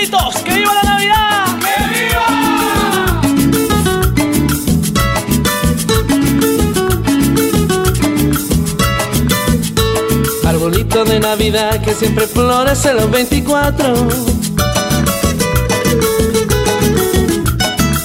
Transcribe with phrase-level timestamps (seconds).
[0.00, 1.44] ¡Que viva la Navidad!
[1.60, 2.24] ¡Que viva!
[10.48, 13.94] Arbolito de Navidad que siempre florece los 24.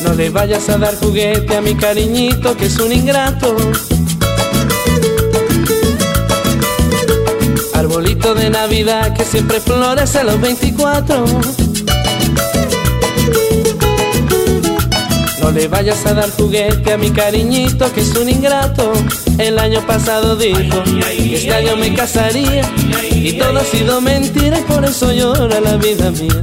[0.03, 3.55] No le vayas a dar juguete a mi cariñito que es un ingrato.
[7.73, 11.64] Arbolito de Navidad que siempre florece los 24.
[15.45, 18.91] No le vayas a dar juguete a mi cariñito que es un ingrato.
[19.37, 22.63] El año pasado dijo que este año me casaría
[23.11, 26.41] y todo ha sido mentira y por eso llora la vida mía.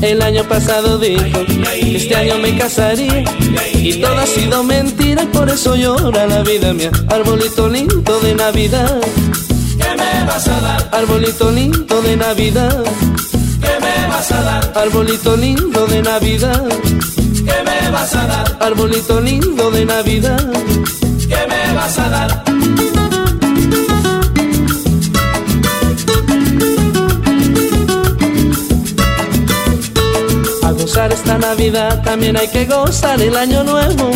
[0.00, 3.24] El año pasado dijo que este año me casaría
[3.74, 6.90] y todo ha sido mentira y por eso llora la vida mía.
[7.08, 9.02] Arbolito lindo de Navidad.
[9.76, 10.88] ¿Qué me vas a dar?
[10.92, 12.84] Arbolito lindo de Navidad.
[13.60, 14.72] ¿Qué me vas a dar?
[14.76, 16.64] Arbolito lindo de Navidad.
[17.44, 18.56] ¿Qué me vas a dar?
[18.60, 20.44] Arbolito lindo de Navidad.
[21.28, 22.44] ¿Qué me vas a dar?
[30.62, 34.10] A gozar esta Navidad también hay que gozar el año nuevo.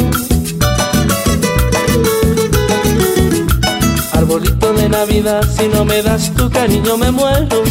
[4.13, 7.63] Arbolito de Navidad, si no me das tu cariño me muero.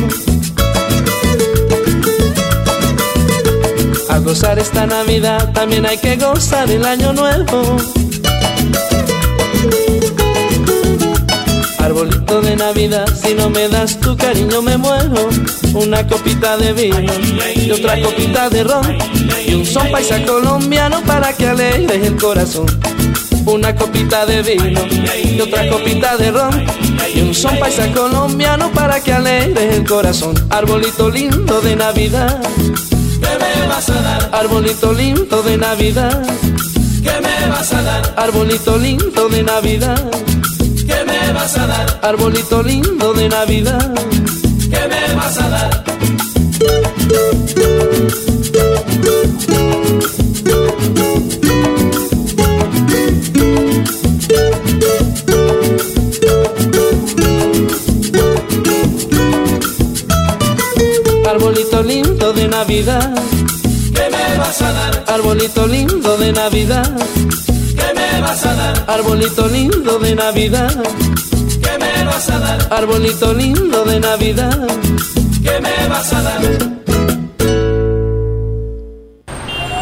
[4.14, 7.78] A gozar esta Navidad también hay que gozar el año nuevo.
[11.80, 15.30] Arbolito de Navidad, si no me das tu cariño me muero.
[15.74, 17.12] Una copita de vino
[17.56, 18.98] y otra copita de ron
[19.48, 22.68] y un son paisa colombiano para que alegres el corazón.
[23.48, 24.82] Una copita de vino
[25.24, 26.64] y otra copita de ron
[27.16, 30.36] y un son paisa colombiano para que alegres el corazón.
[30.52, 32.40] Arbolito lindo de Navidad.
[33.34, 34.30] ¿Qué me vas a dar?
[34.32, 36.22] Arbolito lindo de Navidad.
[37.02, 38.14] ¿Qué me vas a dar?
[38.16, 40.12] Arbolito lindo de Navidad.
[40.88, 42.00] ¿Qué me vas a dar?
[42.04, 43.92] Arbolito lindo de Navidad.
[44.70, 45.93] ¿Qué me vas a dar?
[64.74, 65.04] Dar?
[65.08, 66.90] Arbolito lindo de Navidad.
[67.76, 68.86] ¿Qué me vas a dar?
[68.88, 70.84] Arbolito lindo de Navidad.
[71.64, 72.68] ¿Qué me vas a dar?
[72.72, 74.68] Arbolito lindo de Navidad.
[75.44, 76.83] ¿Qué me vas a dar?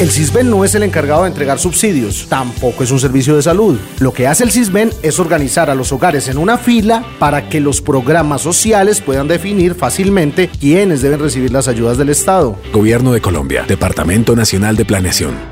[0.00, 3.78] El CISBEN no es el encargado de entregar subsidios, tampoco es un servicio de salud.
[4.00, 7.60] Lo que hace el CISBEN es organizar a los hogares en una fila para que
[7.60, 12.58] los programas sociales puedan definir fácilmente quiénes deben recibir las ayudas del Estado.
[12.72, 15.51] Gobierno de Colombia, Departamento Nacional de Planeación.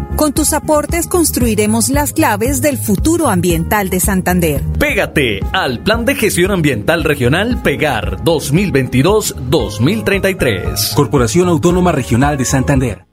[0.21, 4.61] Con tus aportes construiremos las claves del futuro ambiental de Santander.
[4.77, 10.93] Pégate al Plan de Gestión Ambiental Regional Pegar 2022-2033.
[10.93, 13.07] Corporación Autónoma Regional de Santander.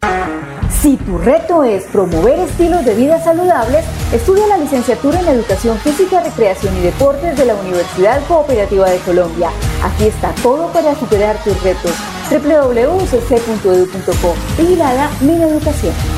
[0.83, 6.23] Si tu reto es promover estilos de vida saludables, estudia la licenciatura en Educación Física,
[6.23, 9.49] Recreación y Deportes de la Universidad Cooperativa de Colombia.
[9.83, 11.93] Aquí está todo para superar tus retos.
[12.29, 14.35] www.ucc.edu.co.
[14.59, 16.18] Vigilada Mi Educación.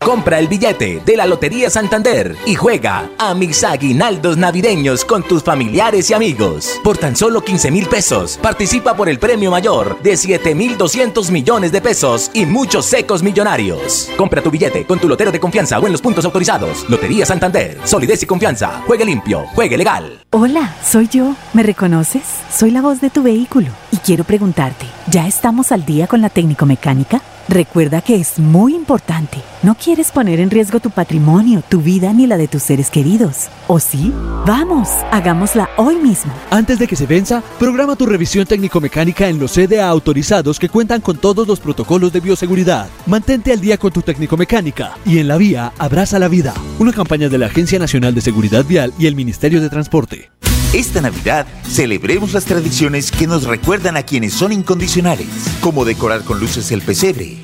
[0.00, 5.42] Compra el billete de la Lotería Santander y juega a mis aguinaldos navideños con tus
[5.42, 6.78] familiares y amigos.
[6.84, 11.30] Por tan solo 15 mil pesos, participa por el premio mayor de 7 mil 200
[11.30, 14.10] millones de pesos y muchos secos millonarios.
[14.18, 16.84] Compra tu billete con tu lotero de confianza o en los puntos autorizados.
[16.90, 18.82] Lotería Santander, solidez y confianza.
[18.86, 20.20] Juegue limpio, juegue legal.
[20.30, 21.34] Hola, soy yo.
[21.54, 22.24] ¿Me reconoces?
[22.54, 26.28] Soy la voz de tu vehículo y quiero preguntarte, ¿ya estamos al día con la
[26.28, 27.22] técnico mecánica?
[27.48, 29.38] Recuerda que es muy importante.
[29.64, 33.48] No quieres poner en riesgo tu patrimonio, tu vida ni la de tus seres queridos.
[33.66, 34.12] ¿O sí?
[34.44, 36.30] Vamos, hagámosla hoy mismo.
[36.50, 41.00] Antes de que se venza, programa tu revisión técnico-mecánica en los CDA autorizados que cuentan
[41.00, 42.90] con todos los protocolos de bioseguridad.
[43.06, 46.52] Mantente al día con tu técnico-mecánica y en la vía abraza la vida.
[46.78, 50.30] Una campaña de la Agencia Nacional de Seguridad Vial y el Ministerio de Transporte.
[50.74, 55.28] Esta Navidad celebremos las tradiciones que nos recuerdan a quienes son incondicionales,
[55.60, 57.43] como decorar con luces el pesebre,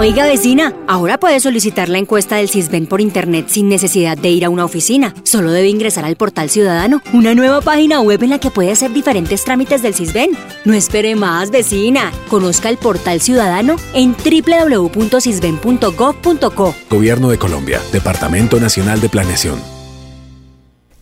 [0.00, 4.44] Oiga vecina, ahora puede solicitar la encuesta del CISBEN por internet sin necesidad de ir
[4.44, 5.12] a una oficina.
[5.24, 8.92] Solo debe ingresar al portal ciudadano, una nueva página web en la que puede hacer
[8.92, 10.38] diferentes trámites del CISBEN.
[10.64, 12.12] No espere más, vecina.
[12.28, 16.74] Conozca el portal ciudadano en www.cisben.gov.co.
[16.88, 19.77] Gobierno de Colombia, Departamento Nacional de Planeación.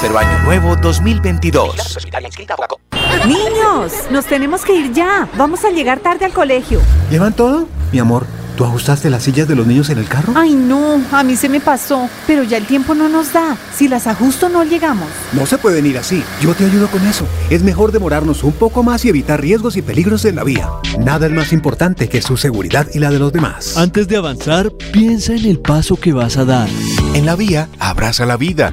[0.00, 1.98] Año Nuevo 2022.
[3.26, 5.28] Niños, nos tenemos que ir ya.
[5.36, 6.80] Vamos a llegar tarde al colegio.
[7.10, 7.66] ¿Llevan todo?
[7.90, 8.24] Mi amor,
[8.56, 10.34] ¿tú ajustaste las sillas de los niños en el carro?
[10.36, 12.08] Ay, no, a mí se me pasó.
[12.28, 13.56] Pero ya el tiempo no nos da.
[13.74, 15.08] Si las ajusto, no llegamos.
[15.32, 16.22] No se pueden ir así.
[16.40, 17.26] Yo te ayudo con eso.
[17.50, 20.70] Es mejor demorarnos un poco más y evitar riesgos y peligros en la vía.
[21.00, 23.76] Nada es más importante que su seguridad y la de los demás.
[23.76, 26.68] Antes de avanzar, piensa en el paso que vas a dar.
[27.14, 28.72] En la vía, abraza la vida.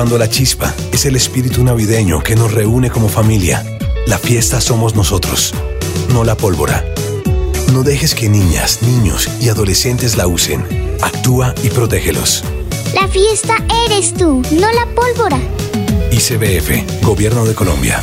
[0.00, 3.62] Cuando la chispa es el espíritu navideño que nos reúne como familia,
[4.06, 5.54] la fiesta somos nosotros,
[6.14, 6.86] no la pólvora.
[7.74, 10.64] No dejes que niñas, niños y adolescentes la usen.
[11.02, 12.42] Actúa y protégelos.
[12.94, 15.38] La fiesta eres tú, no la pólvora.
[16.10, 18.02] ICBF, Gobierno de Colombia.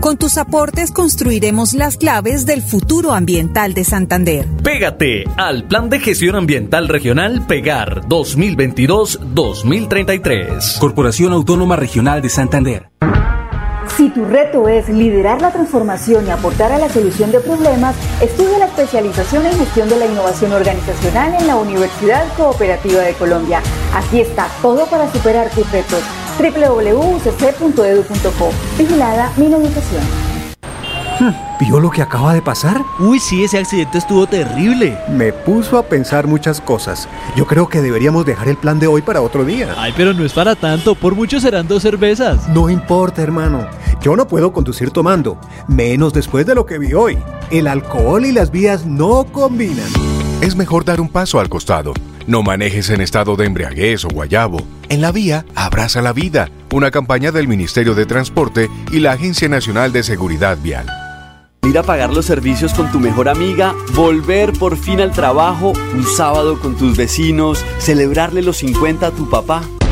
[0.00, 4.46] Con tus aportes construiremos las claves del futuro ambiental de Santander.
[4.62, 10.78] Pégate al Plan de Gestión Ambiental Regional Pegar 2022-2033.
[10.78, 12.88] Corporación Autónoma Regional de Santander.
[13.94, 18.56] Si tu reto es liderar la transformación y aportar a la solución de problemas, estudia
[18.58, 23.60] la especialización en gestión de la innovación organizacional en la Universidad Cooperativa de Colombia.
[23.94, 26.02] Aquí está todo para superar tus retos
[26.40, 28.52] www.ucc.edu.co.
[28.78, 30.30] Vigilada mi Educación.
[31.60, 32.82] ¿Vio lo que acaba de pasar?
[32.98, 34.96] Uy, sí, ese accidente estuvo terrible.
[35.10, 37.06] Me puso a pensar muchas cosas.
[37.36, 39.74] Yo creo que deberíamos dejar el plan de hoy para otro día.
[39.76, 40.94] Ay, pero no es para tanto.
[40.94, 42.48] Por mucho serán dos cervezas.
[42.48, 43.66] No importa, hermano.
[44.00, 47.18] Yo no puedo conducir tomando, menos después de lo que vi hoy.
[47.50, 49.90] El alcohol y las vías no combinan.
[50.40, 51.92] Es mejor dar un paso al costado.
[52.30, 54.60] No manejes en estado de embriaguez o guayabo.
[54.88, 56.48] En la vía, abraza la vida.
[56.72, 60.86] Una campaña del Ministerio de Transporte y la Agencia Nacional de Seguridad Vial.
[61.64, 66.04] Ir a pagar los servicios con tu mejor amiga, volver por fin al trabajo, un
[66.04, 69.62] sábado con tus vecinos, celebrarle los 50 a tu papá.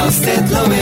[0.00, 0.78] A usted lo ve.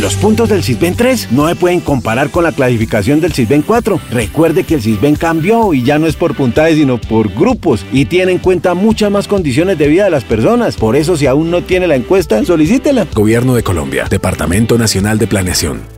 [0.00, 4.00] Los puntos del Sisben 3 no se pueden comparar con la clasificación del Sisben 4.
[4.10, 8.04] Recuerde que el Sisben cambió y ya no es por puntajes sino por grupos y
[8.04, 10.76] tiene en cuenta muchas más condiciones de vida de las personas.
[10.76, 13.06] Por eso si aún no tiene la encuesta, solicítela.
[13.14, 15.97] Gobierno de Colombia, Departamento Nacional de Planeación.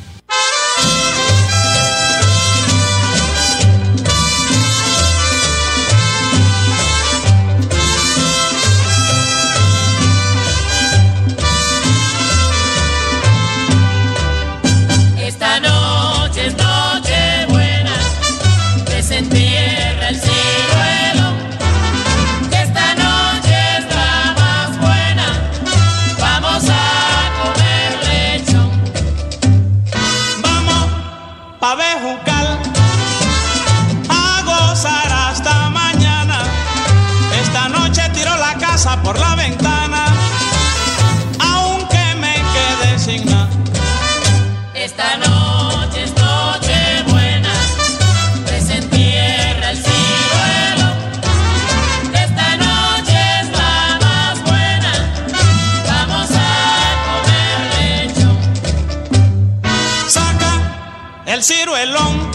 [61.41, 62.31] El ciruelón,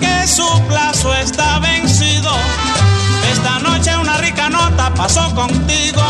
[0.00, 2.30] que su plazo está vencido.
[3.30, 6.02] Esta noche una rica nota pasó contigo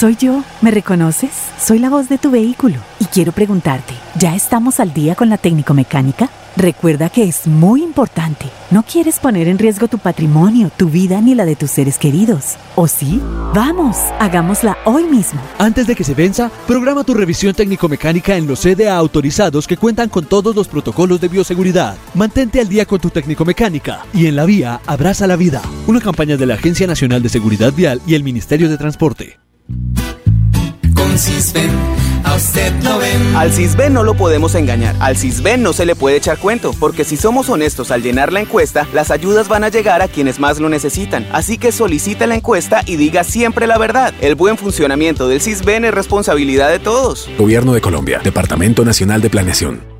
[0.00, 0.42] soy yo.
[0.62, 1.30] ¿Me reconoces?
[1.62, 5.36] Soy la voz de tu vehículo y quiero preguntarte, ¿ya estamos al día con la
[5.36, 6.30] técnico mecánica?
[6.56, 8.46] Recuerda que es muy importante.
[8.70, 12.56] No quieres poner en riesgo tu patrimonio, tu vida ni la de tus seres queridos.
[12.76, 13.20] ¿O sí?
[13.54, 15.38] Vamos, hagámosla hoy mismo.
[15.58, 20.08] Antes de que se venza, programa tu revisión técnico-mecánica en los CDA autorizados que cuentan
[20.08, 21.98] con todos los protocolos de bioseguridad.
[22.14, 25.60] Mantente al día con tu técnico-mecánica y en la vía abraza la vida.
[25.86, 29.49] Una campaña de la Agencia Nacional de Seguridad Vial y el Ministerio de Transporte.
[30.94, 31.70] Con Cisben,
[32.24, 33.36] a usted lo ven.
[33.36, 34.94] Al Cisben no lo podemos engañar.
[35.00, 38.40] Al Cisben no se le puede echar cuento, porque si somos honestos al llenar la
[38.40, 41.26] encuesta, las ayudas van a llegar a quienes más lo necesitan.
[41.32, 44.14] Así que solicite la encuesta y diga siempre la verdad.
[44.20, 47.28] El buen funcionamiento del Cisben es responsabilidad de todos.
[47.38, 49.99] Gobierno de Colombia, Departamento Nacional de Planeación.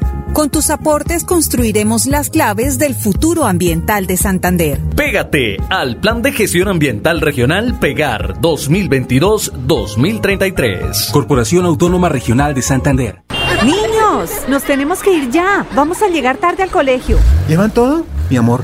[0.33, 4.79] Con tus aportes construiremos las claves del futuro ambiental de Santander.
[4.95, 11.11] Pégate al Plan de Gestión Ambiental Regional Pegar 2022-2033.
[11.11, 13.23] Corporación Autónoma Regional de Santander.
[13.65, 15.65] Niños, nos tenemos que ir ya.
[15.75, 17.17] Vamos a llegar tarde al colegio.
[17.49, 18.05] ¿Llevan todo?
[18.29, 18.63] Mi amor,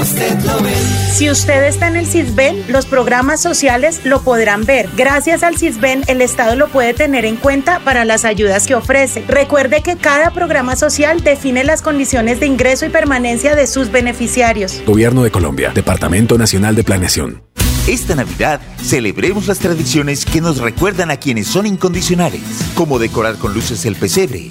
[0.00, 0.74] usted lo ven.
[1.12, 4.88] Si usted está en el CISBEN, los programas sociales lo podrán ver.
[4.96, 9.24] Gracias al CISBEN, el Estado lo puede tener en cuenta para las ayudas que ofrece.
[9.26, 14.82] Recuerde que cada programa social define las condiciones de ingreso y permanencia de sus beneficiarios.
[14.86, 17.42] Gobierno de Colombia, Departamento Nacional de Planeación.
[17.86, 22.42] Esta Navidad celebremos las tradiciones que nos recuerdan a quienes son incondicionales,
[22.74, 24.50] como decorar con luces el pesebre,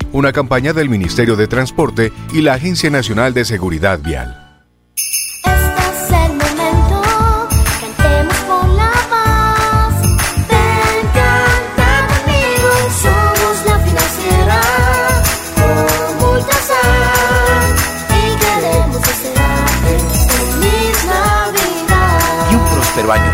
[0.13, 4.40] Una campaña del Ministerio de Transporte y la Agencia Nacional de Seguridad Vial.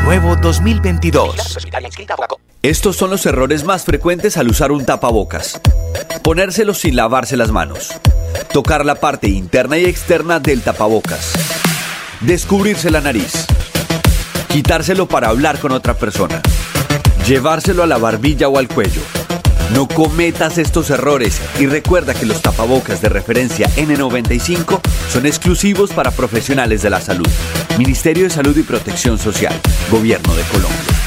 [0.07, 1.67] Nuevo 2022.
[2.61, 5.59] Estos son los errores más frecuentes al usar un tapabocas.
[6.23, 7.91] Ponérselo sin lavarse las manos.
[8.53, 11.33] Tocar la parte interna y externa del tapabocas.
[12.21, 13.47] Descubrirse la nariz.
[14.47, 16.41] Quitárselo para hablar con otra persona.
[17.27, 19.01] Llevárselo a la barbilla o al cuello.
[19.73, 26.11] No cometas estos errores y recuerda que los tapabocas de referencia N95 son exclusivos para
[26.11, 27.27] profesionales de la salud.
[27.77, 29.53] Ministerio de Salud y Protección Social.
[29.91, 31.06] Gobierno de Colombia.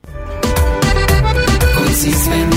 [2.01, 2.49] Cisben.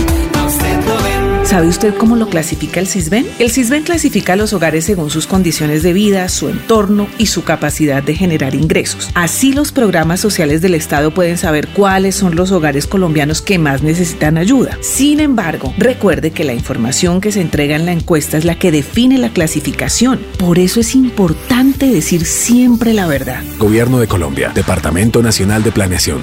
[1.44, 3.26] ¿Sabe usted cómo lo clasifica el CISBEN?
[3.38, 7.44] El CISBEN clasifica a los hogares según sus condiciones de vida, su entorno y su
[7.44, 9.10] capacidad de generar ingresos.
[9.14, 13.82] Así los programas sociales del Estado pueden saber cuáles son los hogares colombianos que más
[13.82, 14.78] necesitan ayuda.
[14.80, 18.72] Sin embargo, recuerde que la información que se entrega en la encuesta es la que
[18.72, 20.20] define la clasificación.
[20.38, 23.42] Por eso es importante decir siempre la verdad.
[23.58, 26.22] Gobierno de Colombia, Departamento Nacional de Planeación.